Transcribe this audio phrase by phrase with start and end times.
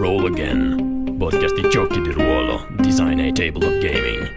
[0.00, 4.28] Roll Again, podcast di giochi di ruolo, design e tabletop gaming.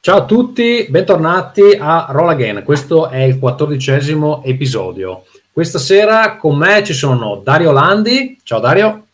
[0.00, 2.62] Ciao a tutti, bentornati a Roll Again.
[2.64, 5.24] Questo è il quattordicesimo episodio.
[5.52, 8.40] Questa sera con me ci sono Dario Landi.
[8.42, 9.08] Ciao Dario.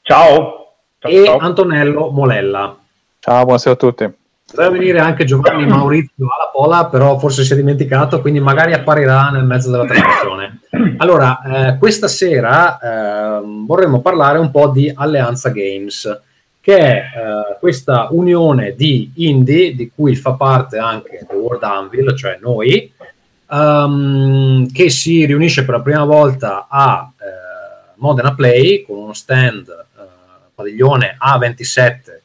[0.00, 0.74] Ciao.
[1.00, 1.38] ciao e ciao.
[1.38, 2.76] Antonello Molella.
[3.22, 4.10] Ciao, buonasera a tutti.
[4.52, 9.28] Deve venire anche Giovanni Maurizio alla Pola, però forse si è dimenticato, quindi magari apparirà
[9.28, 10.60] nel mezzo della trasmissione.
[10.96, 16.20] Allora, eh, questa sera eh, vorremmo parlare un po' di Alleanza Games
[16.62, 22.16] che è eh, questa unione di indie di cui fa parte anche The World Anvil,
[22.16, 22.90] cioè noi,
[23.48, 29.68] um, che si riunisce per la prima volta a eh, Modena Play con uno stand
[29.68, 30.02] eh,
[30.54, 32.20] padiglione A27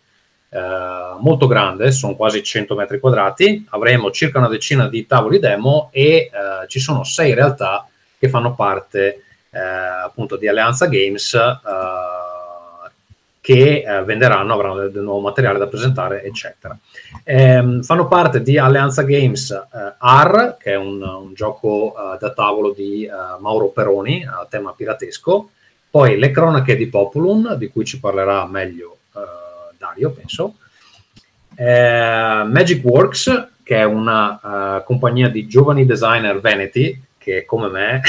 [0.56, 5.89] eh, molto grande, sono quasi 100 metri quadrati, avremo circa una decina di tavoli demo
[5.92, 6.31] e eh,
[6.67, 11.38] ci sono sei realtà che fanno parte eh, appunto di Alleanza Games
[13.45, 16.75] che eh, venderanno, avranno del, nuovo materiale da presentare, eccetera.
[17.23, 22.31] Eh, fanno parte di Alleanza Games eh, AR, che è un, un gioco eh, da
[22.31, 25.52] tavolo di eh, Mauro Peroni a tema piratesco,
[25.92, 28.97] poi Le Cronache di Populum, di cui ci parlerà meglio
[29.95, 30.55] eh, Dario, penso,
[31.57, 38.01] Magic Works, che è una compagnia di giovani designer veneti, che come me,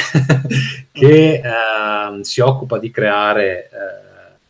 [0.93, 3.71] che ehm, si occupa di creare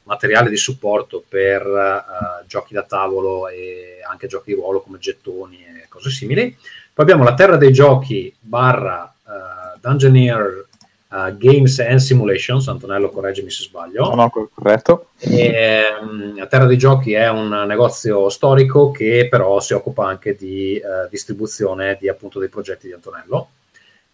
[0.07, 5.59] materiale di supporto per uh, giochi da tavolo e anche giochi di ruolo come gettoni
[5.65, 6.57] e cose simili.
[6.93, 10.67] Poi abbiamo la Terra dei Giochi barra uh, Dungeoneer
[11.17, 14.09] uh, Games and Simulations, Antonello correggimi se sbaglio.
[14.09, 15.09] No, no, corretto.
[15.19, 20.81] E, um, Terra dei Giochi è un negozio storico che però si occupa anche di
[21.11, 23.49] distribuzione di appunto dei progetti di Antonello.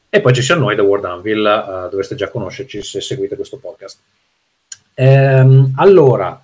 [0.08, 3.98] E poi ci siamo noi, The World Anvil, dovreste già conoscerci se seguite questo podcast.
[4.94, 6.38] Ehm, allora,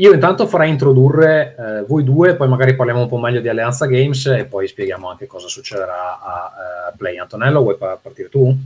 [0.00, 3.86] io intanto farei introdurre eh, voi due, poi magari parliamo un po' meglio di Alleanza
[3.86, 7.18] Games e poi spieghiamo anche cosa succederà a uh, Play.
[7.18, 8.56] Antonello, vuoi partire tu?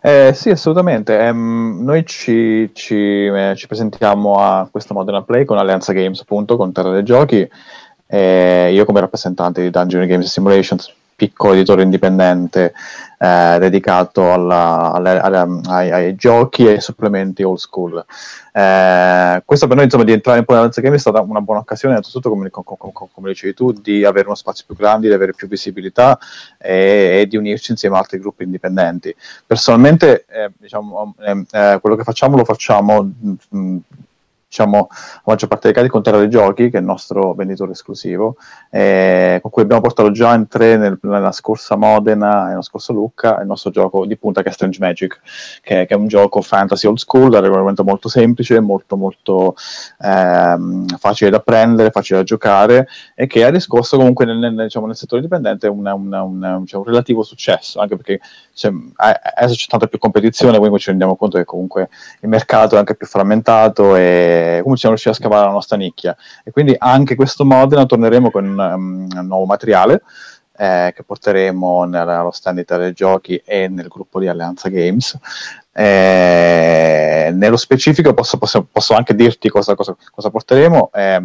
[0.00, 1.16] Eh, sì, assolutamente.
[1.16, 6.56] Um, noi ci, ci, eh, ci, presentiamo a questa Modern Play con Alleanza Games, appunto,
[6.56, 7.48] con Terra dei Giochi.
[8.06, 12.72] Eh, io come rappresentante di Dungeon Games Simulations, piccolo editore indipendente
[13.22, 18.04] eh, dedicato alla, alla, alla, ai, ai, giochi e ai supplementi old school.
[18.52, 21.94] Eh, questo per noi insomma, di entrare in Polizia Game è stata una buona occasione,
[21.94, 25.34] innanzitutto come, come, come, come, dicevi tu, di avere uno spazio più grande, di avere
[25.34, 26.18] più visibilità
[26.58, 29.14] e, e di unirci insieme a altri gruppi indipendenti.
[29.46, 33.76] Personalmente eh, diciamo, eh, eh, quello che facciamo lo facciamo mh, mm,
[34.52, 37.72] diciamo, la maggior parte dei casi con Terra dei Giochi, che è il nostro venditore
[37.72, 38.36] esclusivo,
[38.70, 42.92] eh, con cui abbiamo portato già in tre nel, nella scorsa Modena e nella scorsa
[42.92, 45.20] Lucca il nostro gioco di punta che è Strange Magic,
[45.62, 49.56] che, che è un gioco fantasy old school, da regolamento molto semplice, molto molto
[50.02, 54.84] ehm, facile da prendere, facile da giocare e che ha riscosso comunque nel, nel, diciamo,
[54.84, 58.20] nel settore dipendente una, una, una, diciamo, un relativo successo, anche perché
[58.52, 61.88] cioè, adesso c'è tanta più competizione, quindi ci rendiamo conto che comunque
[62.20, 66.16] il mercato è anche più frammentato e come siamo riusciti a scavare la nostra nicchia.
[66.44, 70.02] E quindi anche questo Modena torneremo con um, un nuovo materiale
[70.56, 75.18] eh, che porteremo nello stand di Telegiochi e nel gruppo di Alleanza Games.
[75.72, 80.90] Eh, nello specifico posso, posso, posso, anche dirti cosa, cosa, cosa porteremo.
[80.92, 81.24] Eh,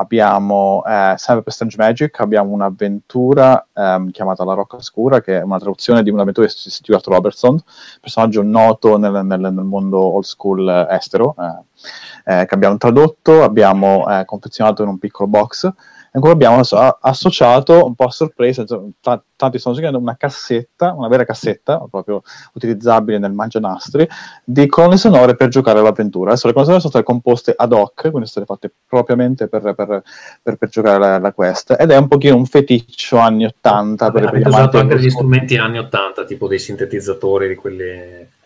[0.00, 5.42] abbiamo eh, sempre per Strange Magic abbiamo un'avventura ehm, chiamata La Rocca Scura che è
[5.42, 7.58] una traduzione di un'avventura di Stuart Robertson
[8.00, 13.42] personaggio noto nel, nel, nel mondo old school eh, estero eh, eh, che abbiamo tradotto
[13.42, 15.72] abbiamo eh, confezionato in un piccolo box
[16.20, 16.60] cui abbiamo
[17.00, 22.22] associato un po' a sorpresa, t- tanti stanno giocando una cassetta, una vera cassetta, proprio
[22.54, 24.08] utilizzabile nel mangianastri,
[24.44, 26.30] di colonne sonore per giocare all'avventura.
[26.30, 29.74] Adesso le colonne sonore sono state composte ad hoc, quindi sono state fatte propriamente per,
[29.74, 30.02] per,
[30.42, 34.10] per, per giocare la, la, quest, ed è un pochino un feticcio anni 80.
[34.10, 38.36] Vabbè, per usato anche degli strumenti anni 80, tipo dei sintetizzatori, di quelli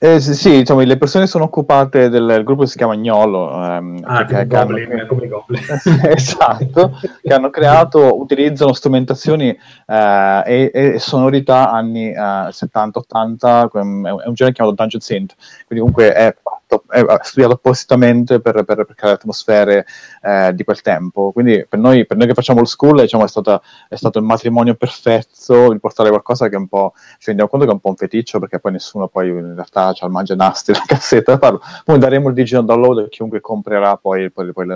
[0.00, 3.50] eh, sì, diciamo, le persone sono occupate del gruppo che si chiama Gnolo.
[3.64, 4.76] Ehm, ah, che, che hanno,
[5.08, 5.60] come i goblin.
[6.14, 14.34] esatto, che hanno creato, utilizzano strumentazioni eh, e, e, sonorità anni eh, 70-80, è un
[14.34, 15.34] genere chiamato Dungeon Synth,
[15.66, 16.32] quindi comunque è,
[16.68, 19.86] fatto, è, è studiato appositamente per, per, per creare atmosfere
[20.22, 21.32] eh, di quel tempo.
[21.32, 24.24] Quindi per noi, per noi che facciamo old school diciamo, è, stata, è, stato il
[24.24, 27.80] matrimonio perfetto il portare qualcosa che è un po', ci rendiamo conto che è un
[27.80, 31.36] po' un feticcio perché poi nessuno poi in realtà ha il mangia nasti la cassetta
[31.36, 31.58] da.
[31.84, 34.66] Poi daremo il digital download a chiunque comprerà poi, poi, poi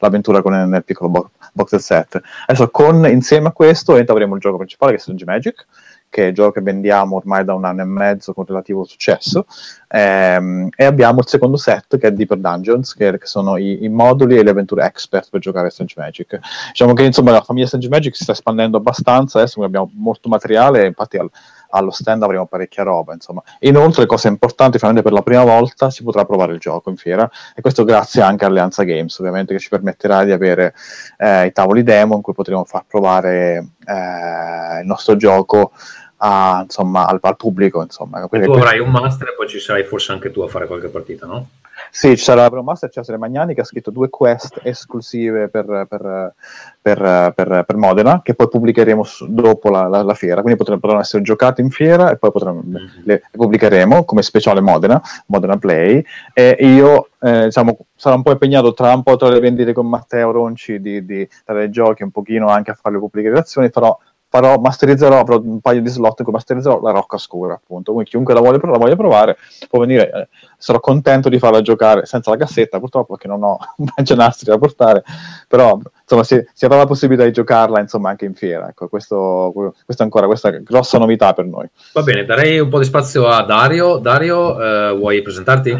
[0.00, 2.20] l'avventura con nel piccolo box, box set.
[2.46, 5.66] Adesso con, insieme a questo avremo il gioco principale che è Strange Magic
[6.08, 9.46] che è il gioco che vendiamo ormai da un anno e mezzo con relativo successo,
[9.88, 13.88] ehm, e abbiamo il secondo set che è Deeper Dungeons, che, che sono i, i,
[13.88, 16.38] moduli e le avventure expert per giocare a Strange Magic.
[16.68, 20.86] Diciamo che insomma la famiglia Strange Magic si sta espandendo abbastanza, adesso abbiamo molto materiale,
[20.86, 21.30] infatti al,
[21.70, 23.12] allo stand avremo parecchia roba.
[23.12, 23.42] Insomma.
[23.60, 27.28] Inoltre, cosa importante, finalmente per la prima volta si potrà provare il gioco in fiera,
[27.54, 30.74] e questo grazie anche a Alleanza Games, ovviamente, che ci permetterà di avere
[31.18, 35.72] eh, i tavoli demo in cui potremo far provare eh, il nostro gioco
[36.18, 37.82] a, insomma, al, al, pubblico.
[37.82, 38.26] Insomma.
[38.26, 41.26] tu avrai un master e poi ci sarai forse anche tu a fare qualche partita,
[41.26, 41.48] no?
[41.90, 46.34] Sì, ci sarà un master Cesare Magnani che ha scritto due quest esclusive per, per,
[46.82, 51.02] per, per Modena che poi pubblicheremo su, dopo la, la, la, fiera, quindi potranno, potranno,
[51.02, 52.84] essere giocate in fiera e poi potranno, mm-hmm.
[53.04, 58.32] le, le, pubblicheremo come speciale Modena, Modena Play e io eh, diciamo, sarò un po'
[58.32, 62.10] impegnato tra un po' tra le vendite con Matteo Ronci di, di dare giochi, un
[62.10, 63.96] pochino anche a fare le pubblicazioni, farò
[64.28, 67.92] farò, masterizzerò, avrò un paio di slot in cui masterizzerò la rocca scura, appunto.
[67.92, 69.36] Quindi chiunque la voglia, la voglia provare
[69.68, 73.58] può venire, eh, sarò contento di farla giocare senza la cassetta, purtroppo perché non ho
[73.78, 75.02] un nastri da portare,
[75.48, 78.68] però insomma si, si, avrà la possibilità di giocarla insomma anche in fiera.
[78.68, 81.68] Ecco, questo, questo è ancora questa grossa novità per noi.
[81.94, 83.98] Va bene, darei un po' di spazio a Dario.
[83.98, 85.76] Dario, eh, vuoi presentarti?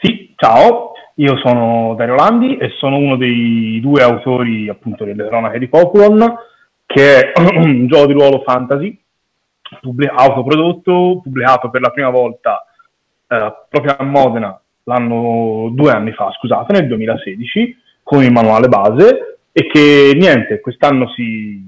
[0.00, 0.92] Sì, ciao.
[1.18, 6.36] Io sono Dario Landi e sono uno dei due autori appunto delle cronache di Populon
[6.86, 8.98] che è un gioco di ruolo fantasy
[9.80, 12.64] pubblic- autoprodotto, pubblicato per la prima volta
[13.28, 19.38] eh, proprio a Modena l'anno due anni fa, scusate, nel 2016, con il manuale base
[19.50, 21.60] e che niente, quest'anno si,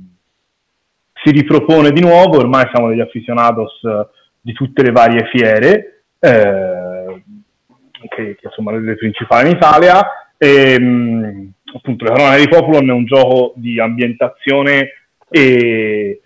[1.14, 3.80] si ripropone di nuovo, ormai siamo degli aficionados
[4.40, 7.22] di tutte le varie fiere, eh,
[8.08, 10.06] che, che insomma le principali in Italia,
[10.36, 14.90] e mh, appunto le Corone di Popolon è un gioco di ambientazione
[15.30, 16.20] e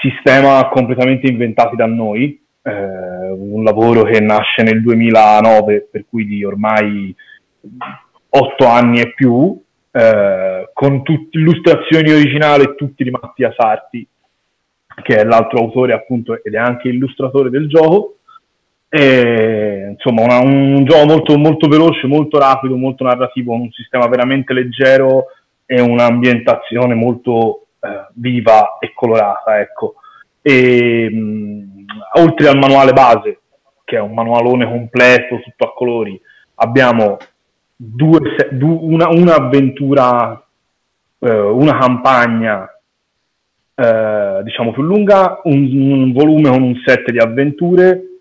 [0.00, 6.44] sistema completamente inventati da noi, eh, un lavoro che nasce nel 2009, per cui di
[6.44, 7.14] ormai
[8.28, 9.60] otto anni e più,
[9.90, 14.06] eh, con tutte illustrazioni originali tutti di Mattia Sarti,
[15.02, 18.16] che è l'altro autore appunto ed è anche illustratore del gioco.
[18.88, 24.52] E, insomma, una, un gioco molto, molto veloce, molto rapido, molto narrativo, un sistema veramente
[24.52, 25.26] leggero
[25.64, 29.96] e un'ambientazione molto eh, viva e colorata, ecco.
[30.40, 31.84] E, mh,
[32.14, 33.40] oltre al manuale base,
[33.84, 36.20] che è un manualone completo, tutto a colori,
[36.56, 37.16] abbiamo
[37.74, 38.20] due,
[38.50, 40.46] due, una, un'avventura,
[41.18, 42.72] eh, una campagna
[43.74, 48.20] eh, diciamo più lunga, un, un, volume con un set di avventure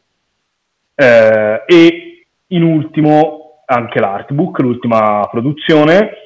[0.95, 6.20] eh, e in ultimo anche l'artbook, l'ultima produzione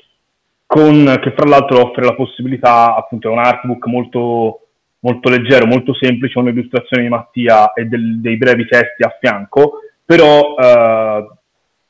[0.75, 4.60] con, che fra l'altro offre la possibilità, appunto è un artbook molto,
[5.00, 9.16] molto leggero, molto semplice, con le illustrazioni di Mattia e del, dei brevi testi a
[9.18, 11.30] fianco, però eh,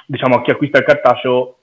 [0.05, 1.57] diciamo a chi acquista il cartaceo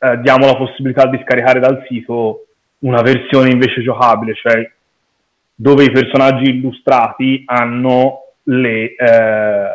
[0.00, 2.46] eh, diamo la possibilità di scaricare dal sito
[2.80, 4.68] una versione invece giocabile, cioè
[5.54, 9.66] dove i personaggi illustrati hanno le, eh,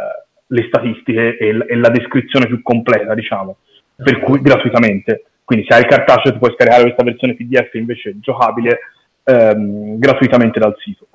[0.48, 3.56] le statistiche e, e, la descrizione più completa, diciamo,
[3.96, 5.22] per cui gratuitamente.
[5.48, 8.80] Quindi se hai il cartaceo ti puoi scaricare questa versione PDF invece giocabile
[9.24, 11.08] ehm, gratuitamente dal sito,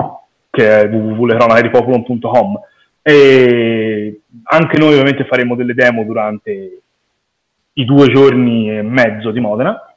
[0.49, 2.61] che è www.lecronacheripopolon.com.
[3.03, 6.81] E anche noi ovviamente faremo delle demo durante
[7.75, 9.95] i due giorni e mezzo di Modena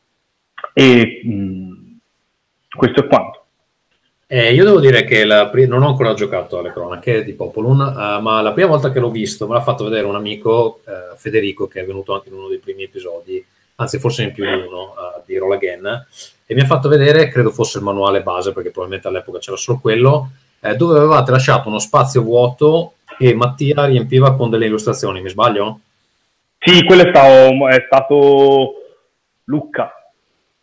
[0.73, 1.73] e mh, mm,
[2.75, 3.45] questo è quanto.
[4.27, 8.21] Eh, io devo dire che la, non ho ancora giocato alle cronache di Popolun, uh,
[8.21, 11.67] ma la prima volta che l'ho visto me l'ha fatto vedere un amico, uh, Federico,
[11.67, 13.41] che è venuto anche in uno dei primi episodi
[13.75, 16.05] anzi forse in più di uno uh, di Roll Again,
[16.45, 19.79] e mi ha fatto vedere, credo fosse il manuale base, perché probabilmente all'epoca c'era solo
[19.79, 20.29] quello,
[20.59, 25.79] eh, dove avevate lasciato uno spazio vuoto e Mattia riempiva con delle illustrazioni, mi sbaglio?
[26.59, 28.73] Sì, quello è stato, è stato
[29.45, 29.91] Lucca,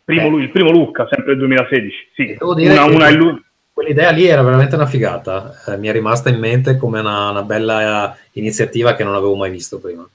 [0.03, 0.29] primo, eh.
[0.29, 2.09] lui, il primo Lucca, sempre nel 2016.
[2.13, 3.41] Sì, una, una illu-
[3.71, 7.43] quell'idea lì era veramente una figata, eh, mi è rimasta in mente come una, una
[7.43, 10.07] bella iniziativa che non avevo mai visto prima.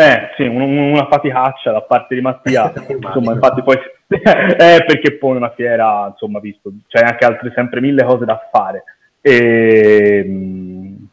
[0.00, 3.76] Eh, sì, un, una faticaccia da parte di Mattia, insomma, infatti poi
[4.08, 8.84] eh, perché poi una fiera, insomma, visto, c'è anche altre sempre mille cose da fare.
[9.20, 11.06] E, ehm,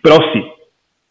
[0.00, 0.40] però sì,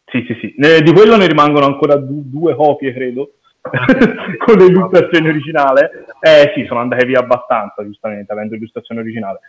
[0.06, 0.54] sì, sì, sì.
[0.56, 3.34] Ne, di quello ne rimangono ancora du- due copie, credo,
[4.38, 6.06] con l'illustrazione originale.
[6.20, 9.40] Eh sì, sono andate via abbastanza, giustamente, avendo l'illustrazione originale.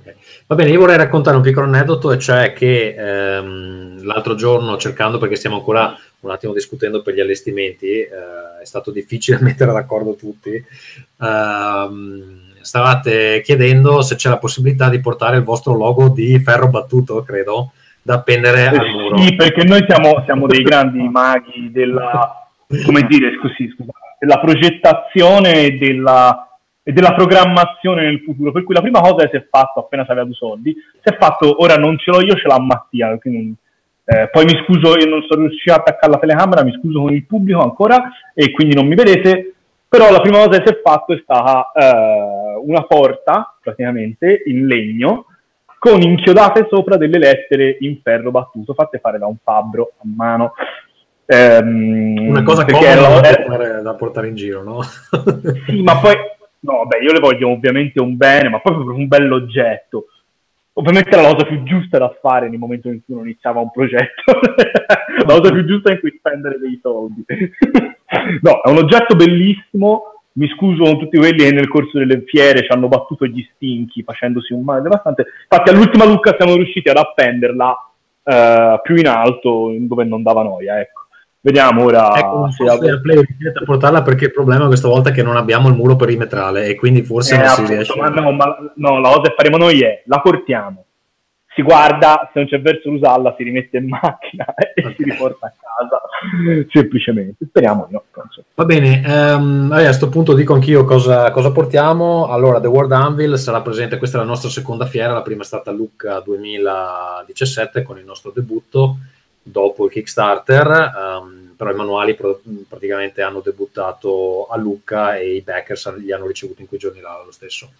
[0.00, 0.14] Okay.
[0.46, 5.18] Va bene, io vorrei raccontare un piccolo aneddoto, e cioè che ehm, l'altro giorno, cercando,
[5.18, 8.08] perché stiamo ancora un attimo discutendo per gli allestimenti, eh,
[8.60, 10.64] è stato difficile mettere d'accordo tutti,
[11.20, 17.22] ehm, stavate chiedendo se c'è la possibilità di portare il vostro logo di ferro battuto,
[17.22, 17.72] credo,
[18.02, 19.18] da appendere eh, al muro.
[19.18, 22.48] Sì, perché noi siamo, siamo dei grandi maghi della,
[22.84, 26.45] come dire, scusi, scusa, della progettazione e della,
[26.88, 28.52] e della programmazione nel futuro.
[28.52, 31.12] Per cui la prima cosa che si è fatto appena si aveva due soldi, si
[31.12, 33.56] è fatto, ora non ce l'ho io, ce l'ha Mattia, quindi,
[34.04, 37.12] eh, poi mi scuso, io non sono riuscito a attaccare la telecamera, mi scuso con
[37.12, 39.54] il pubblico ancora e quindi non mi vedete,
[39.88, 44.68] però la prima cosa che si è fatto è stata eh, una porta, praticamente, in
[44.68, 45.26] legno,
[45.80, 50.52] con inchiodate sopra delle lettere in ferro battuto, fatte fare da un fabbro a mano.
[51.26, 54.82] Ehm, Una cosa comoda era, da, portare, da portare in giro, no?
[55.66, 56.14] sì, ma poi,
[56.66, 60.08] no, beh, io le voglio ovviamente un bene, ma proprio un bell'oggetto.
[60.74, 64.22] Ovviamente la cosa più giusta da fare nel momento in cui uno iniziava un progetto,
[65.24, 67.24] la cosa più giusta in cui spendere dei soldi.
[68.42, 72.62] no, è un oggetto bellissimo, mi scuso con tutti quelli che nel corso delle fiere
[72.62, 75.24] ci hanno battuto gli stinchi facendosi un male devastante.
[75.48, 77.92] Infatti, all'ultima Lucca siamo riusciti ad appenderla
[78.22, 80.78] uh, più in alto, dove non dava noia.
[80.80, 80.95] Ecco.
[81.46, 85.22] Vediamo ora ecco, se a play a portarla perché il problema questa volta è che
[85.22, 88.00] non abbiamo il muro perimetrale e quindi forse eh, non appunto, si riesce.
[88.00, 90.86] Ma no, ma, no, la cosa che faremo noi è la portiamo,
[91.54, 94.94] si guarda, se non c'è verso usarla si rimette in macchina e okay.
[94.96, 96.00] si riporta a casa
[96.72, 97.46] semplicemente.
[97.46, 98.02] Speriamo di no.
[98.54, 102.26] Va bene, um, a questo punto dico anch'io cosa, cosa, portiamo.
[102.26, 105.46] Allora, The World Anvil sarà presente, questa è la nostra seconda fiera, la prima è
[105.46, 108.96] stata Lucca 2017 con il nostro debutto
[109.48, 115.40] dopo il Kickstarter, um, però i manuali pro- praticamente hanno debuttato a Lucca e i
[115.40, 117.70] backers li hanno ricevuti in quei giorni là lo stesso.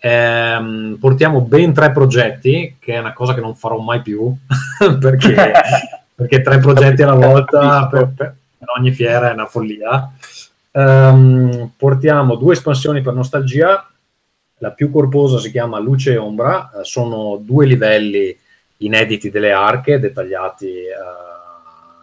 [0.00, 4.34] Ehm, portiamo ben tre progetti, che è una cosa che non farò mai più,
[4.98, 5.52] perché,
[6.14, 8.34] perché, tre progetti alla volta per, per,
[8.76, 10.10] ogni fiera è una follia.
[10.72, 13.86] Ehm, portiamo due espansioni per nostalgia,
[14.58, 18.36] la più corposa si chiama Luce e Ombra, eh, sono due livelli
[18.84, 20.92] inediti delle arche, dettagliati eh,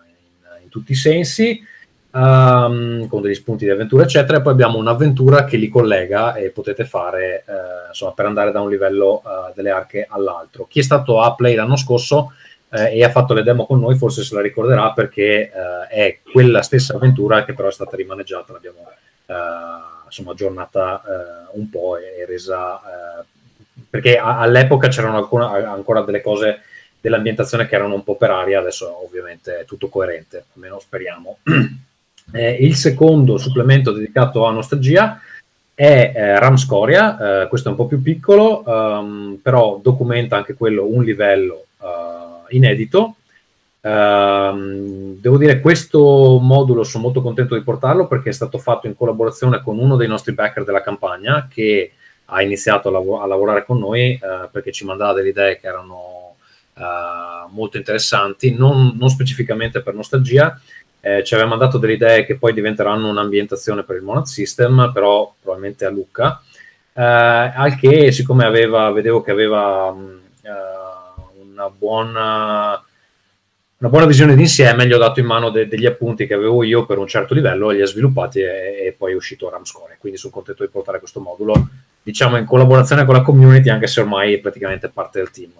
[0.07, 1.61] in, in tutti i sensi
[2.11, 4.37] um, con degli spunti di avventura, eccetera.
[4.37, 8.61] E poi abbiamo un'avventura che li collega e potete fare eh, insomma, per andare da
[8.61, 10.65] un livello uh, delle arche all'altro.
[10.65, 12.33] Chi è stato a Play l'anno scorso
[12.71, 16.19] eh, e ha fatto le demo con noi forse se la ricorderà perché eh, è
[16.31, 18.87] quella stessa avventura che però è stata rimaneggiata, l'abbiamo
[19.25, 19.33] eh,
[20.05, 22.79] insomma, aggiornata eh, un po' e, resa
[23.89, 26.61] perché a, all'epoca c'erano alcuna, ancora delle cose
[27.01, 31.37] dell'ambientazione che erano un po' per aria, adesso ovviamente è tutto coerente, almeno speriamo.
[32.31, 35.19] Eh, il secondo supplemento dedicato a nostalgia
[35.73, 40.53] è eh, Ram Scoria, eh, questo è un po' più piccolo, um, però documenta anche
[40.53, 43.15] quello un livello uh, inedito.
[43.81, 48.95] Um, devo dire questo modulo sono molto contento di portarlo perché è stato fatto in
[48.95, 51.93] collaborazione con uno dei nostri backer della campagna che
[52.29, 55.67] ha iniziato a, lav- a lavorare con noi uh, perché ci mandava delle idee che
[55.67, 56.35] erano
[56.75, 60.59] uh, molto interessanti, non, non specificamente per nostalgia,
[61.01, 65.33] eh, ci aveva mandato delle idee che poi diventeranno un'ambientazione per il Monad System, però
[65.41, 66.41] probabilmente a Lucca.
[66.93, 72.83] Eh, al che, siccome aveva, vedevo che aveva mh, uh, una, buona,
[73.77, 76.85] una buona visione d'insieme, gli ho dato in mano de- degli appunti che avevo io
[76.85, 79.97] per un certo livello, li ha sviluppati e, e poi è uscito Ramscore.
[79.99, 81.69] Quindi sono contento di portare questo modulo,
[82.01, 85.51] diciamo in collaborazione con la community, anche se ormai è praticamente parte del team.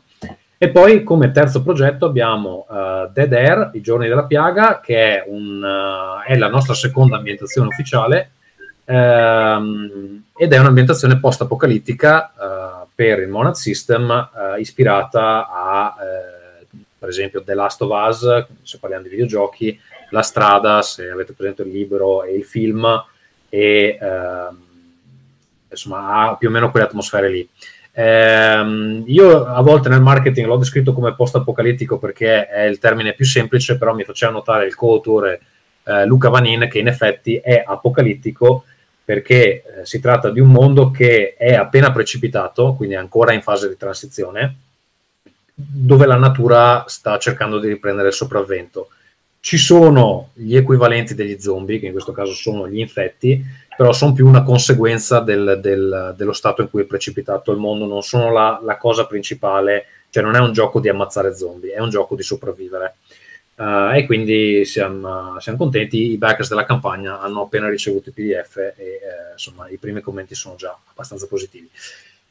[0.62, 5.24] E poi come terzo progetto abbiamo uh, Dead Air, I giorni della piaga, che è,
[5.26, 8.32] un, uh, è la nostra seconda ambientazione ufficiale
[8.84, 15.96] um, ed è un'ambientazione post-apocalittica uh, per il Monad System ispirata a,
[17.00, 19.80] per esempio, The Last of Us, se parliamo di videogiochi,
[20.10, 22.86] La strada, se avete presente il libro e il film,
[23.48, 24.58] e ehm,
[25.70, 27.50] insomma ha più o meno quelle atmosfere lì.
[27.92, 33.26] Eh, io a volte nel marketing l'ho descritto come post-apocalittico perché è il termine più
[33.26, 35.42] semplice, però mi faceva notare il coautore
[35.84, 38.64] eh, Luca Vanin che in effetti è apocalittico
[39.04, 43.68] perché eh, si tratta di un mondo che è appena precipitato, quindi ancora in fase
[43.68, 44.56] di transizione,
[45.56, 48.90] dove la natura sta cercando di riprendere il sopravvento.
[49.40, 53.44] Ci sono gli equivalenti degli zombie, che in questo caso sono gli infetti,
[53.80, 57.86] però sono più una conseguenza del, del, dello stato in cui è precipitato il mondo,
[57.86, 61.80] non sono la, la, cosa principale, cioè non è un gioco di ammazzare zombie, è
[61.80, 62.96] un gioco di sopravvivere.
[63.56, 66.12] Uh, e quindi siamo, siamo, contenti.
[66.12, 70.36] I backers della campagna hanno appena ricevuto il PDF e eh, insomma i primi commenti
[70.36, 71.70] sono già abbastanza positivi.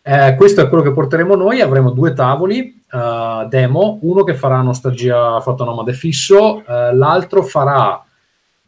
[0.03, 1.63] Eh, questo è quello che porteremo noi.
[1.63, 6.63] Avremo due tavoli uh, demo, uno che farà nostalgia fotonomade fisso, uh,
[6.95, 8.05] l'altro farà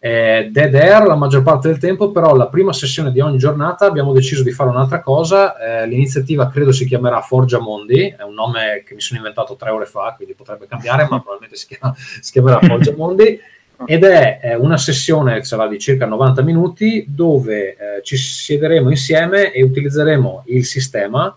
[0.03, 3.85] eh, dead air la maggior parte del tempo, però la prima sessione di ogni giornata
[3.85, 5.59] abbiamo deciso di fare un'altra cosa.
[5.59, 9.69] Eh, l'iniziativa credo si chiamerà Forgia Mondi, è un nome che mi sono inventato tre
[9.69, 13.39] ore fa, quindi potrebbe cambiare, ma probabilmente si, chiama, si chiamerà Forgia Mondi.
[13.87, 19.53] Ed è eh, una sessione sarà di circa 90 minuti dove eh, ci siederemo insieme
[19.53, 21.35] e utilizzeremo il sistema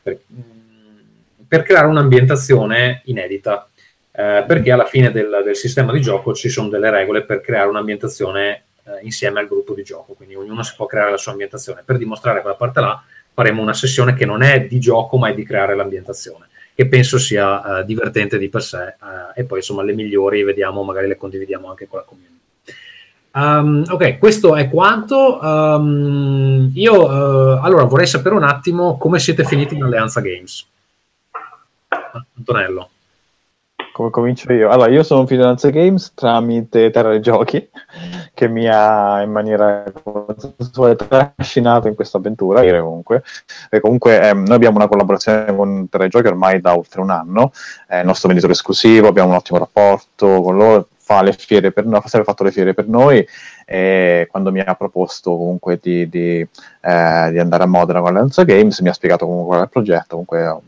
[0.00, 0.20] per,
[1.48, 3.69] per creare un'ambientazione inedita
[4.12, 7.68] eh, perché alla fine del, del, sistema di gioco ci sono delle regole per creare
[7.68, 11.82] un'ambientazione eh, insieme al gruppo di gioco, quindi ognuno si può creare la sua ambientazione.
[11.84, 13.02] Per dimostrare quella parte là
[13.32, 17.18] faremo una sessione che non è di gioco ma è di creare l'ambientazione, che penso
[17.18, 21.16] sia eh, divertente di per sé eh, e poi insomma le migliori vediamo, magari le
[21.16, 22.38] condividiamo anche con la community.
[23.32, 25.38] Um, ok, questo è quanto.
[25.40, 30.66] Um, io uh, allora vorrei sapere un attimo come siete finiti in Alleanza Games.
[32.36, 32.90] Antonello
[34.00, 34.70] come comincio io?
[34.70, 37.68] Allora, io sono Fidanza Games tramite Terra dei Giochi,
[38.32, 39.84] che mi ha in maniera
[40.96, 43.22] trascinato in questa avventura, comunque.
[43.68, 47.10] E comunque eh, noi abbiamo una collaborazione con Terra dei Giochi ormai da oltre un
[47.10, 47.52] anno,
[47.86, 51.84] è il nostro venditore esclusivo, abbiamo un ottimo rapporto con loro, fa le fiere per
[51.84, 53.26] noi, ha sempre fatto le fiere per noi
[53.72, 58.42] e quando mi ha proposto comunque di, di, eh, di andare a Modena con Alleanza
[58.42, 60.60] Games mi ha spiegato comunque qual è il progetto, comunque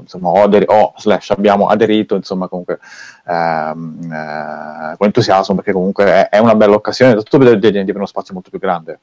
[0.00, 2.80] insomma, ho, ader- ho slash abbiamo aderito insomma comunque
[3.24, 8.06] ehm, eh, con entusiasmo perché comunque è, è una bella occasione, tutto per diventare uno
[8.06, 8.98] spazio molto più grande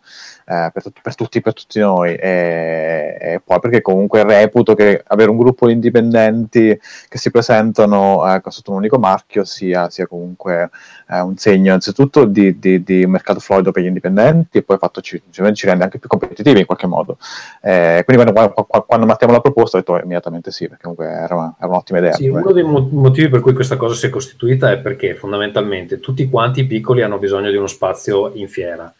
[0.45, 2.15] eh, per, per, tutti, per tutti noi.
[2.15, 6.77] E, e, poi perché comunque reputo che avere un gruppo di indipendenti
[7.07, 10.69] che si presentano eh, sotto un unico marchio sia, sia comunque
[11.09, 15.01] eh, un segno innanzitutto di, di, di, mercato fluido per gli indipendenti e poi fatto
[15.01, 17.17] ci, ci rende anche più competitivi in qualche modo.
[17.61, 21.07] Eh, quindi quando, quando, quando Matteo me l'ha proposto ho detto immediatamente sì, perché comunque
[21.07, 22.13] era, una, era un'ottima idea.
[22.13, 26.29] Sì, uno dei motivi per cui questa cosa si è costituita è perché fondamentalmente tutti
[26.29, 28.93] quanti i piccoli hanno bisogno di uno spazio in fiera.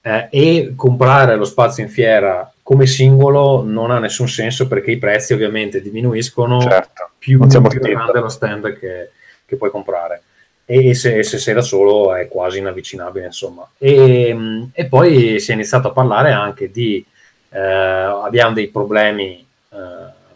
[0.00, 4.98] Eh, e comprare lo spazio in fiera come singolo non ha nessun senso perché i
[4.98, 9.10] prezzi ovviamente diminuiscono certo, più, più grande lo stand che,
[9.44, 10.22] che puoi comprare
[10.68, 13.66] e se, se sei da solo è quasi inavvicinabile, insomma.
[13.78, 17.04] E, e, poi si è iniziato a parlare anche di,
[17.50, 19.76] eh, abbiamo dei problemi eh,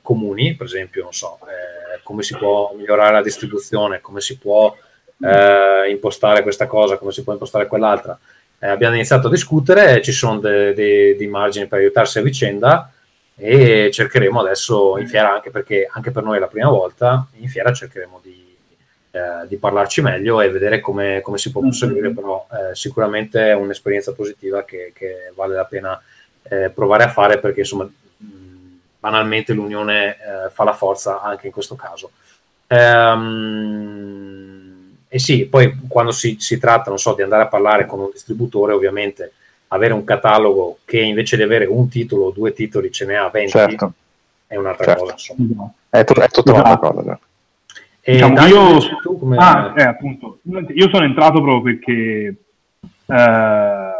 [0.00, 4.72] comuni, per esempio, non so, eh, come si può migliorare la distribuzione, come si può
[5.20, 8.16] eh, impostare questa cosa, come si può impostare quell'altra.
[8.60, 12.92] Eh, abbiamo iniziato a discutere, ci sono dei de, de margini per aiutarsi a vicenda
[13.34, 17.48] e cercheremo adesso in fiera, anche perché anche per noi è la prima volta, in
[17.48, 18.49] fiera cercheremo di
[19.10, 22.14] eh, di parlarci meglio e vedere come, come si può proseguire, mm-hmm.
[22.14, 26.00] però eh, sicuramente è un'esperienza positiva che, che vale la pena
[26.42, 27.88] eh, provare a fare perché insomma
[29.00, 32.10] banalmente l'unione eh, fa la forza anche in questo caso.
[32.66, 34.20] Ehm,
[35.08, 38.10] e sì, poi quando si, si tratta, non so, di andare a parlare con un
[38.12, 39.32] distributore, ovviamente
[39.68, 43.28] avere un catalogo che invece di avere un titolo o due titoli ce ne ha
[43.28, 43.92] 20 certo.
[44.46, 45.02] è un'altra certo.
[45.02, 45.14] cosa.
[45.14, 45.72] Insomma.
[45.88, 47.18] È, t- è tutta un'altra cosa.
[48.02, 48.78] Diciamo io,
[49.18, 49.36] come...
[49.36, 52.36] ah, eh, appunto, io sono entrato proprio perché,
[53.06, 53.90] eh,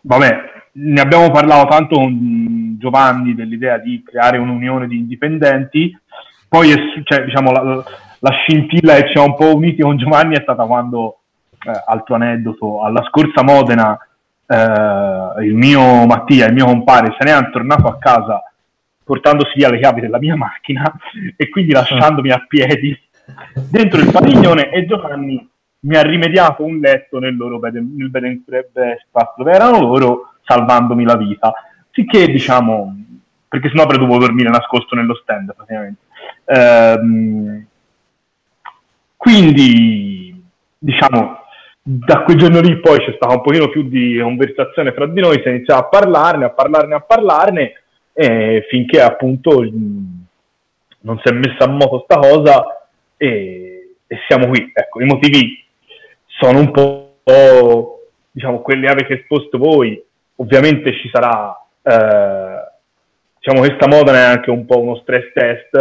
[0.00, 5.96] vabbè, ne abbiamo parlato tanto con Giovanni dell'idea di creare un'unione di indipendenti,
[6.48, 7.84] poi è, cioè, diciamo, la,
[8.20, 11.18] la, scintilla che ci ha un po' uniti con Giovanni è stata quando,
[11.66, 13.98] eh, altro aneddoto, alla scorsa Modena
[14.46, 18.42] eh, il mio Mattia, il mio compare, se ne è tornato a casa
[19.04, 20.92] portandosi via le chiavi della mia macchina
[21.36, 22.98] e quindi lasciandomi a piedi
[23.70, 25.48] dentro il padiglione e Giovanni
[25.80, 30.34] mi ha rimediato un letto nel loro bed, nel bed and breakfast dove erano loro
[30.44, 31.52] salvandomi la vita.
[31.90, 32.96] Sicché diciamo
[33.48, 36.00] perché sennò avrei dovuto dormire nascosto nello stand praticamente.
[36.46, 37.66] Ehm,
[39.16, 40.42] quindi
[40.78, 41.38] diciamo
[41.86, 45.40] da quel giorno lì poi c'è stata un pochino più di conversazione fra di noi
[45.40, 47.83] si è iniziato a parlarne a parlarne a parlarne
[48.16, 54.70] e finché appunto non si è messa a moto sta cosa e, e, siamo qui.
[54.72, 55.62] Ecco, i motivi
[56.26, 60.02] sono un po', diciamo, quelli avete esposto voi.
[60.36, 62.72] Ovviamente ci sarà, eh,
[63.38, 65.76] diciamo, questa moda è anche un po' uno stress test,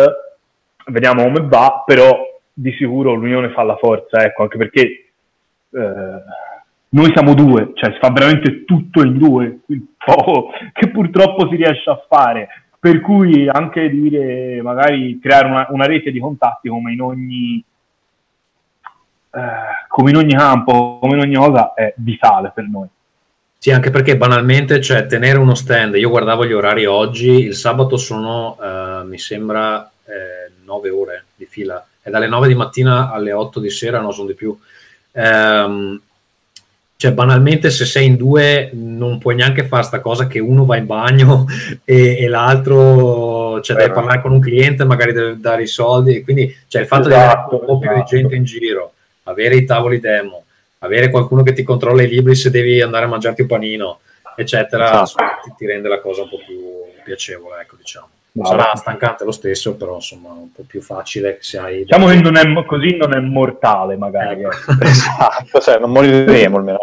[0.88, 4.82] vediamo come va, però di sicuro l'unione fa la forza, ecco, anche perché
[5.72, 6.24] eh,
[6.94, 11.56] noi siamo due, cioè si fa veramente tutto in due, il poco che purtroppo si
[11.56, 12.48] riesce a fare.
[12.84, 17.64] Per cui anche dire, magari creare una, una rete di contatti come in ogni
[19.88, 22.88] come in ogni campo, come in ogni cosa, è vitale per noi.
[23.58, 27.98] Sì, anche perché banalmente, cioè, tenere uno stand, io guardavo gli orari oggi, il sabato
[27.98, 33.32] sono, eh, mi sembra, eh, 9 ore di fila, e dalle 9 di mattina alle
[33.32, 34.56] 8 di sera, no, sono di più.
[35.14, 36.02] Ehm,
[37.04, 40.78] cioè, banalmente, se sei in due, non puoi neanche fare sta cosa che uno va
[40.78, 41.46] in bagno
[41.84, 46.24] e, e l'altro, cioè, deve parlare con un cliente, magari deve dare i soldi.
[46.24, 48.16] Quindi, cioè, il fatto esatto, di avere un po' più di esatto.
[48.16, 50.46] gente in giro, avere i tavoli demo,
[50.78, 54.00] avere qualcuno che ti controlla i libri se devi andare a mangiarti un panino,
[54.38, 55.26] eccetera, esatto.
[55.44, 56.58] ti, ti, rende la cosa un po' più
[57.04, 58.08] piacevole, ecco, diciamo.
[58.36, 61.78] No, Sarà stancante lo stesso, però insomma un po' più facile se hai...
[61.84, 64.42] Diciamo che non è, così non è mortale magari.
[64.42, 64.48] Eh.
[64.82, 66.80] esatto, cioè, non moriremo almeno.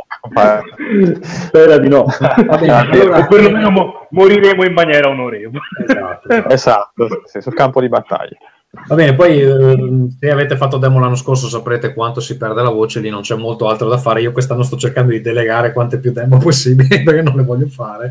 [1.23, 2.07] Spera di no.
[2.15, 3.19] Bene, allora...
[3.19, 5.59] O perlomeno mo- moriremo in maniera onorevole.
[5.85, 6.53] Esatto, esatto.
[6.53, 8.37] esatto sì, sul campo di battaglia.
[8.73, 12.71] Va bene, poi eh, se avete fatto demo l'anno scorso saprete quanto si perde la
[12.71, 14.21] voce, lì non c'è molto altro da fare.
[14.21, 18.11] Io quest'anno sto cercando di delegare quante più demo possibili perché non le voglio fare.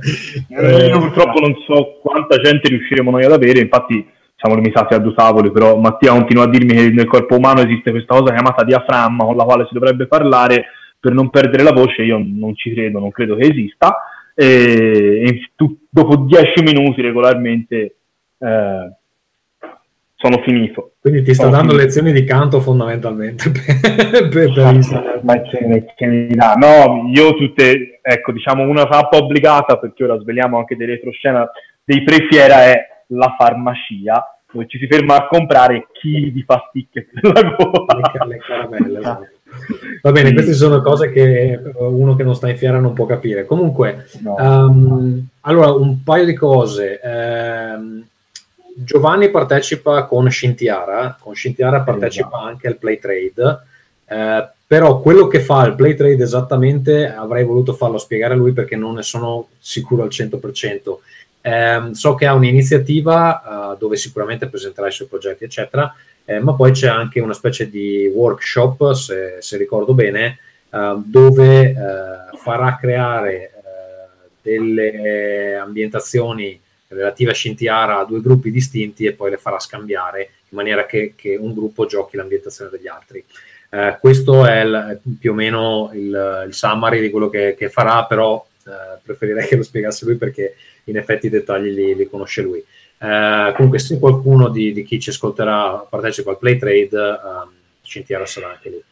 [0.50, 5.00] Eh, io purtroppo non so quanta gente riusciremo noi ad avere, infatti siamo limitati a
[5.00, 8.65] due tavoli, però Mattia continua a dirmi che nel corpo umano esiste questa cosa chiamata
[8.65, 10.65] diaframma con la quale si dovrebbe parlare
[11.00, 13.95] per non perdere la voce, io non ci credo, non credo che esista.
[14.36, 17.95] E, e tu, dopo dieci minuti regolarmente...
[18.39, 18.93] Eh,
[20.21, 20.95] sono finito.
[20.99, 21.88] Quindi ti sta sono dando finito.
[21.88, 26.55] lezioni di canto fondamentalmente per, per, per Ma che, che mi dà?
[26.55, 31.49] No, io tutte, ecco, diciamo una tappa obbligata, perché ora sveliamo anche dei retroscena
[31.86, 37.32] dei prefiera è la farmacia, dove ci si ferma a comprare chili di pasticche per
[37.32, 38.25] la gola.
[38.27, 39.27] Le, caramelle, esatto.
[40.01, 40.34] Va bene, sì.
[40.34, 43.45] queste sono cose che uno che non sta in fiera non può capire.
[43.45, 44.36] Comunque, no.
[44.38, 46.99] um, allora, un paio di cose.
[47.01, 48.05] Um,
[48.82, 52.46] Giovanni partecipa con Scintiara, con Scintiara partecipa esatto.
[52.46, 53.60] anche al Play Trade,
[54.06, 58.54] eh, però quello che fa il Play Trade esattamente avrei voluto farlo spiegare a lui
[58.54, 60.98] perché non ne sono sicuro al 100%.
[61.42, 66.54] Eh, so che ha un'iniziativa uh, dove sicuramente presenterà i suoi progetti, eccetera, eh, ma
[66.54, 70.38] poi c'è anche una specie di workshop, se, se ricordo bene,
[70.70, 73.52] uh, dove uh, farà creare
[74.42, 80.58] delle ambientazioni relativa a Scintiara a due gruppi distinti e poi le farà scambiare in
[80.58, 83.23] maniera che, che un gruppo giochi l'ambientazione degli altri.
[83.71, 88.06] Eh, questo è il, più o meno il, il, summary di quello che, che farà,
[88.06, 92.41] però eh, preferirei che lo spiegasse lui perché in effetti i dettagli li, li conosce
[92.41, 92.63] lui.
[93.02, 97.52] Eh, comunque, se qualcuno di, di, chi ci ascolterà partecipa al play trade, um,
[97.84, 98.84] Scintiara sarà anche lì.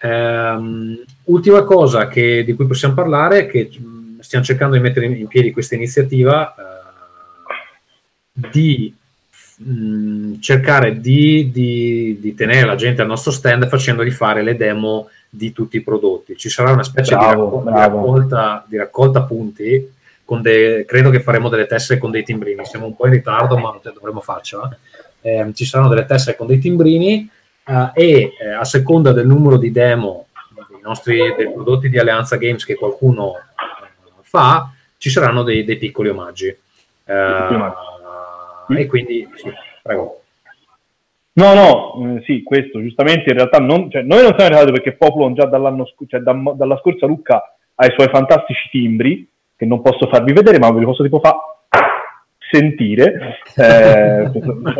[0.00, 3.68] Um, ultima cosa che, di cui possiamo parlare è che
[4.20, 6.54] stiamo cercando di mettere in, in piedi questa iniziativa
[8.38, 8.94] di
[9.56, 14.56] mh, mm, cercare di, di, di, tenere la gente al nostro stand facendogli fare le
[14.56, 16.36] demo di tutti i prodotti.
[16.36, 19.96] Ci sarà una specie bravo, di, raccol- di, raccolta, di, raccolta, punti.
[20.40, 22.64] De- credo che faremo delle tessere con dei timbrini.
[22.64, 24.76] Siamo un po' in ritardo, ma dovremo farcela.
[25.20, 27.28] Eh, ci saranno delle tessere con dei timbrini
[27.66, 30.26] eh, e eh, a seconda del numero di demo
[30.68, 35.76] dei nostri dei prodotti di Alleanza Games che qualcuno eh, fa, ci saranno dei, dei
[35.76, 36.56] piccoli omaggi.
[37.04, 37.78] Uh,
[38.76, 39.52] e quindi sì,
[39.82, 40.22] prego.
[41.32, 44.96] No, no, eh, sì, questo giustamente in realtà non, cioè, noi non siamo arrivati perché
[44.96, 49.80] Popolon già dall'anno cioè, da, dalla scorsa Lucca ha i suoi fantastici timbri che non
[49.80, 51.34] posso farvi vedere, ma ve li posso tipo far
[52.50, 54.22] sentire eh,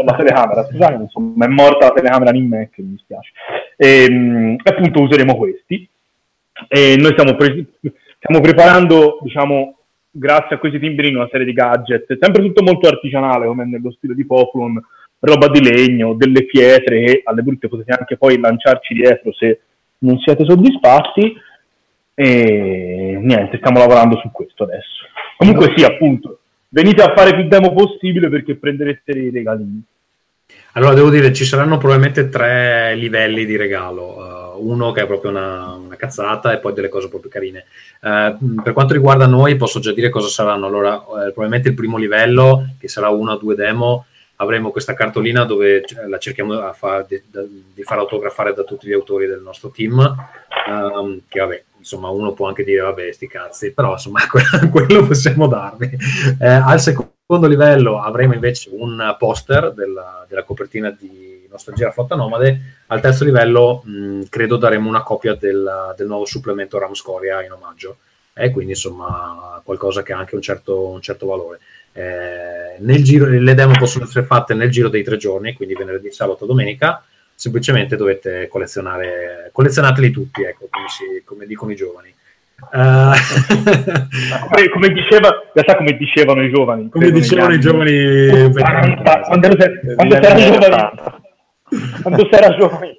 [0.02, 0.64] la telecamera.
[0.64, 3.32] Scusate, insomma, è morta la telecamera in Mac, mi dispiace.
[3.76, 5.88] E, ehm, appunto useremo questi.
[6.66, 7.66] E noi stiamo, pre-
[8.18, 9.77] stiamo preparando, diciamo,
[10.18, 14.14] grazie a questi timbrini una serie di gadget, sempre tutto molto artigianale come nello stile
[14.14, 14.80] di Pokémon,
[15.20, 19.60] roba di legno, delle pietre e alle brutte potete anche poi lanciarci dietro se
[19.98, 21.34] non siete soddisfatti
[22.14, 25.06] e niente, stiamo lavorando su questo adesso.
[25.36, 29.82] Comunque sì, appunto, venite a fare più demo possibile perché prenderete i regalini.
[30.78, 34.54] Allora devo dire, ci saranno probabilmente tre livelli di regalo.
[34.54, 37.64] Uh, uno che è proprio una, una, cazzata e poi delle cose proprio carine.
[38.00, 40.66] Eh, per quanto riguarda noi, posso già dire cosa saranno.
[40.66, 45.44] Allora, eh, probabilmente il primo livello, che sarà una o due demo, avremo questa cartolina
[45.44, 47.20] dove la cerchiamo fa, di,
[47.74, 49.98] di, far autografare da tutti gli autori del nostro team.
[50.68, 54.20] Um, che vabbè, insomma, uno può anche dire, vabbè, sti cazzi, però insomma,
[54.70, 55.90] quello possiamo darvi.
[56.40, 62.60] Eh, al secondo livello avremo invece un poster della, della copertina di Nostalgia Flotta Nomade.
[62.86, 67.52] Al terzo livello mh, credo daremo una copia del, del nuovo supplemento Ram Scoria in
[67.52, 67.98] omaggio.
[68.32, 71.58] E quindi insomma qualcosa che ha anche un certo, un certo valore.
[71.92, 76.46] Eh, giro, le demo possono essere fatte nel giro dei tre giorni, quindi venerdì, sabato,
[76.46, 77.02] domenica.
[77.38, 82.12] Semplicemente dovete collezionare, collezionateli tutti, ecco, come, si, come dicono i giovani.
[82.58, 83.14] Uh...
[84.50, 86.88] come, come, diceva, in realtà come dicevano i giovani.
[86.88, 88.50] Come dicevano i giovani...
[88.50, 90.88] quando, erano giovani
[92.02, 92.94] quando si era giovani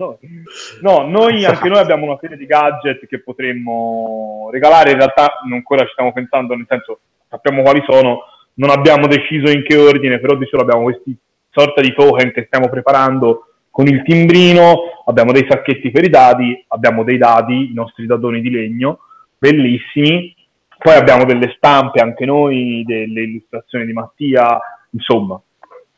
[0.82, 4.92] no, noi anche noi abbiamo una serie di gadget che potremmo regalare.
[4.92, 8.20] In realtà non ancora ci stiamo pensando nel senso sappiamo quali sono.
[8.54, 11.14] Non abbiamo deciso in che ordine però di solo abbiamo questi
[11.50, 13.49] sorta di token che stiamo preparando
[13.80, 18.42] con il timbrino, abbiamo dei sacchetti per i dadi, abbiamo dei dadi, i nostri dadoni
[18.42, 19.00] di legno,
[19.38, 20.36] bellissimi,
[20.78, 25.40] poi abbiamo delle stampe anche noi, delle illustrazioni di Mattia, insomma,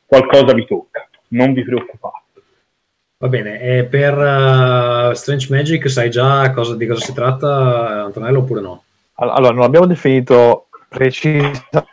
[0.06, 2.22] qualcosa vi tocca, non vi preoccupate.
[3.18, 8.42] Va bene, e per uh, Strange Magic sai già cosa, di cosa si tratta, Antonello,
[8.42, 8.84] oppure no?
[9.16, 11.88] Allora, non abbiamo definito precisamente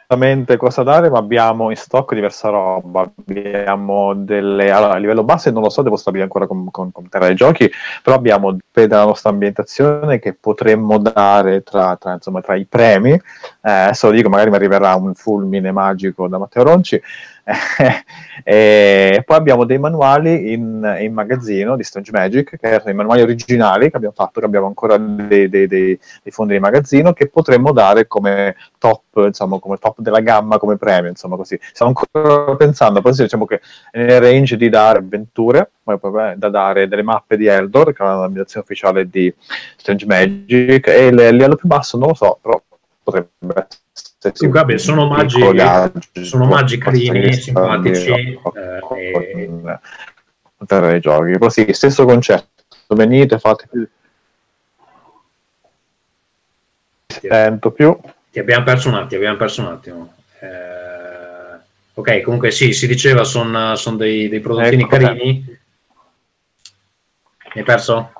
[0.56, 3.02] cosa dare, ma abbiamo in stock diversa roba.
[3.02, 4.70] Abbiamo delle.
[4.70, 7.34] Allora, a livello base non lo so, devo stabilire ancora con, con, con Terra dei
[7.34, 7.70] Giochi,
[8.02, 13.10] però abbiamo della nostra ambientazione che potremmo dare tra, tra, insomma, tra i premi.
[13.10, 13.20] Eh,
[13.60, 17.02] adesso lo dico, magari mi arriverà un fulmine magico da Matteo Ronci.
[18.44, 23.22] e poi abbiamo dei manuali in, in, magazzino di Strange Magic, che erano i manuali
[23.22, 27.72] originali che abbiamo fatto, che abbiamo ancora dei, dei, dei fondi di magazzino, che potremmo
[27.72, 31.58] dare come top, insomma, come top della gamma, come premio, insomma così.
[31.72, 37.02] Stiamo ancora pensando, poi diciamo che è nel range di dare avventure, da dare delle
[37.02, 39.32] mappe di Eldor, che è l'ambientazione ufficiale di
[39.76, 42.60] Strange Magic, e il livello più basso non lo so, però
[43.02, 43.76] potrebbe essere
[44.34, 45.40] sì, vabbè, sono omaggi,
[46.24, 48.10] sono omaggi carini, simpatici.
[48.10, 48.40] Eh,
[50.66, 51.36] per i giochi.
[51.50, 52.46] Sì, stesso concetto.
[52.88, 53.88] Venite, fate più.
[57.06, 57.96] Sento più.
[58.38, 60.14] Ti abbiamo perso un attimo, abbiamo perso un attimo.
[60.38, 61.58] Eh,
[61.94, 65.44] ok, comunque sì, si diceva sono son dei, dei prodottini ecco, carini.
[67.54, 68.12] Mi hai perso?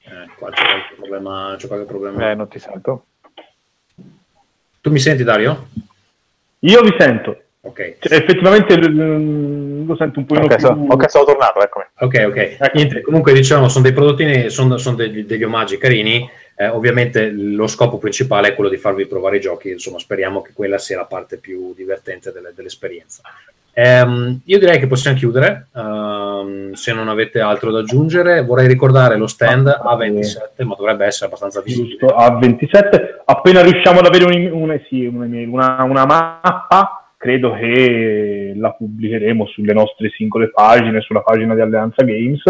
[0.00, 1.54] Eh, qua c'è qualche problema.
[1.56, 2.30] C'è qualche problema.
[2.30, 3.04] Eh, non ti sento.
[4.80, 5.68] Tu mi senti Dario?
[6.58, 7.40] Io vi sento.
[7.60, 7.98] Ok.
[8.00, 10.66] Cioè, effettivamente lo sento un po' okay, più...
[10.66, 11.84] So, ok, sono tornato, eccomi.
[12.00, 12.36] Ok, ok.
[12.36, 12.70] Ecco.
[12.74, 16.28] Niente, comunque diciamo, sono dei prodotti, sono, sono degli, degli, omaggi carini.
[16.56, 20.52] Eh, ovviamente lo scopo principale è quello di farvi provare i giochi, insomma speriamo che
[20.52, 23.22] quella sia la parte più divertente delle, dell'esperienza.
[23.76, 28.44] Um, io direi che possiamo chiudere, um, se non avete altro da aggiungere.
[28.44, 31.98] Vorrei ricordare lo stand A27, ma dovrebbe essere abbastanza visibile.
[32.06, 39.46] A27, appena riusciamo ad avere un, un, sì, una, una, mappa, credo che la pubblicheremo
[39.46, 42.42] sulle nostre singole pagine, sulla pagina di Alleanza Games.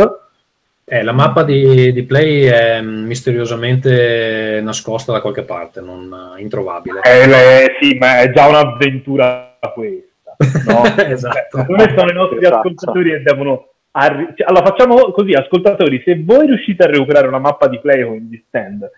[0.86, 7.00] Eh, la mappa di, di, Play è misteriosamente nascosta da qualche parte, non introvabile.
[7.02, 10.36] Eh, le, sì, ma è già un'avventura questa.
[10.66, 10.82] No?
[11.08, 11.64] esatto.
[11.64, 12.56] Come sono i nostri esatto.
[12.56, 13.68] ascoltatori e devono...
[13.92, 18.04] Arri- cioè, allora facciamo così, ascoltatori, se voi riuscite a recuperare una mappa di play
[18.04, 18.90] con gli stand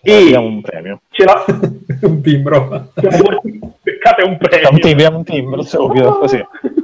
[0.00, 1.00] e abbiamo un premio.
[1.10, 1.44] Ce l'ha...
[2.02, 2.92] un timbro.
[2.94, 4.68] Peccate un premio.
[4.70, 6.38] Un timbro, un timbro, subito, così.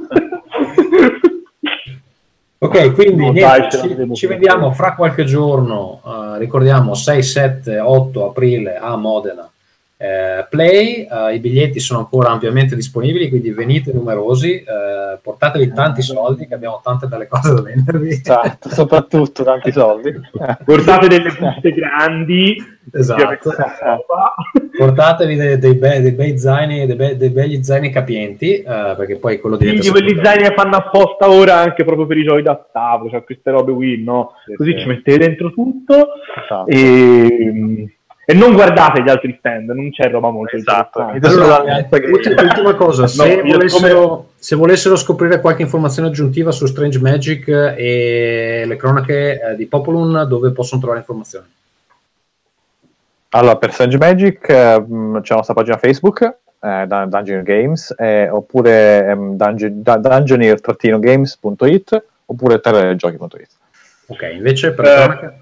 [2.63, 8.77] Ok, quindi niente, ci, ci vediamo fra qualche giorno, uh, ricordiamo 6, 7, 8 aprile
[8.77, 9.52] a Modena
[9.97, 16.01] eh, Play, eh, i biglietti sono ancora ampiamente disponibili, quindi venite numerosi, eh, portatevi tanti
[16.01, 18.09] soldi, che abbiamo tante belle cose da vendervi.
[18.09, 20.11] Esatto, soprattutto tanti soldi.
[20.65, 22.81] Portate delle buste grandi.
[22.91, 23.51] Esatto.
[24.77, 29.17] Portatevi dei, dei, be- dei bei zaini, dei, be- dei, begli zaini capienti, eh, perché
[29.17, 29.79] poi quello diventa...
[29.79, 33.23] Quindi quelli zaini che fanno apposta ora anche proprio per i giochi da tavolo, cioè
[33.23, 34.31] queste robe qui, no?
[34.57, 34.79] Così sì.
[34.79, 36.07] ci mettete dentro tutto
[36.43, 36.69] esatto.
[36.69, 37.92] e
[38.25, 40.99] e non guardate gli altri stand, non c'è roba molto esatto.
[40.99, 44.23] Allora, ultima cosa, se, no, volessero, come...
[44.37, 50.25] se, volessero, scoprire qualche informazione aggiuntiva su Strange Magic e le cronache eh, di Popolun,
[50.27, 51.45] dove possono trovare informazioni?
[53.29, 56.21] Allora, per Strange Magic eh, c'è la nostra pagina Facebook,
[56.61, 63.49] eh, Dungeon Games, eh, oppure ehm, dungeon, dungeoneer-games.it, oppure terragiochi.it.
[64.05, 65.41] Ok, invece per eh, cronache?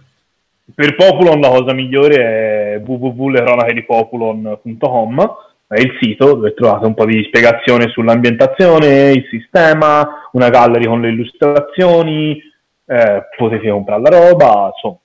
[0.73, 7.23] Per Populon la cosa migliore è www.leronachedipopulon.com è il sito dove trovate un po' di
[7.23, 12.37] spiegazione sull'ambientazione, il sistema, una gallery con le illustrazioni,
[12.85, 14.97] eh, potete comprare la roba, insomma,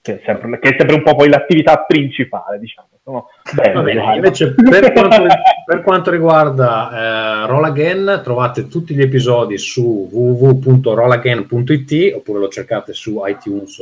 [0.00, 2.88] che è, sempre, che è sempre un po' poi l'attività principale, diciamo.
[3.04, 3.28] No?
[3.52, 4.14] Bene, bene.
[4.16, 5.26] Invece per quanto,
[5.66, 12.94] per quanto riguarda eh, Roll Again trovate tutti gli episodi su www.rollagain.it oppure lo cercate
[12.94, 13.80] su iTunes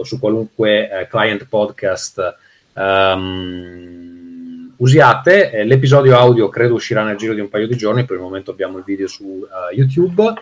[0.00, 2.36] o su qualunque eh, client podcast
[2.74, 5.52] um, usiate.
[5.52, 8.50] Eh, l'episodio audio credo uscirà nel giro di un paio di giorni, per il momento
[8.50, 10.32] abbiamo il video su uh, YouTube.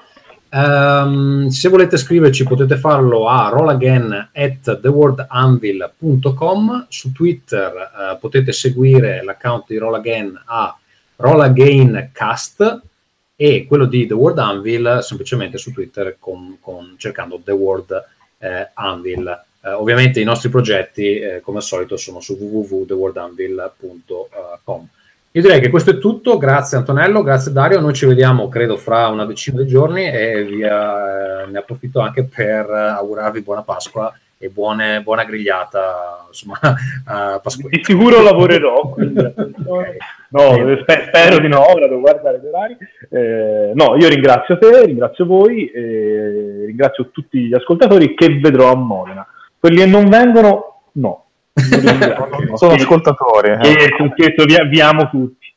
[0.50, 9.22] Um, se volete scriverci potete farlo a rollagain at thewordanvil.com su Twitter uh, potete seguire
[9.22, 10.74] l'account di Rollagain a
[11.16, 12.80] rollagaincast
[13.36, 18.06] e quello di The Word Anvil semplicemente su Twitter con, con, cercando The Word
[18.38, 19.46] eh, Anvil.
[19.60, 24.86] Eh, ovviamente i nostri progetti, eh, come al solito, sono su www.thewordanvil.com.
[25.32, 29.08] Io direi che questo è tutto, grazie Antonello, grazie Dario, noi ci vediamo credo fra
[29.08, 34.48] una decina di giorni e via, eh, ne approfitto anche per augurarvi buona Pasqua e
[34.48, 36.58] buone, buona grigliata insomma
[37.04, 37.76] a Pasquetta.
[37.76, 38.94] Di sicuro lavorerò
[40.30, 42.78] no, sper- spero di no ora devo guardare gli orari.
[43.10, 48.76] Eh, no io ringrazio te ringrazio voi eh, ringrazio tutti gli ascoltatori che vedrò a
[48.76, 49.26] Modena
[49.58, 51.24] quelli che non vengono no
[52.54, 53.68] sono ascoltatori eh.
[53.68, 55.54] e vi, vi amo tutti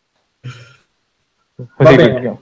[1.78, 2.38] Va bene.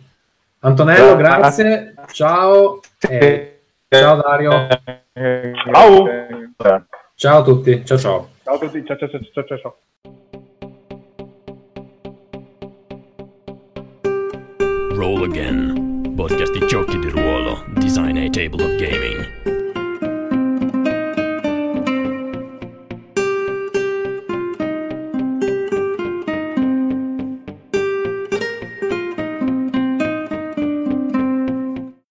[0.60, 4.67] Antonello grazie ciao eh, ciao Dario
[5.19, 6.08] Ciao.
[7.15, 7.84] Ciao a tutti.
[7.86, 8.30] Ciao ciao.
[8.43, 8.86] Ciao a tutti.
[8.86, 9.78] Ciao ciao ciao ciao ciao.
[14.95, 19.59] Roll Again, podcast di giochi di ruolo, design a table of gaming.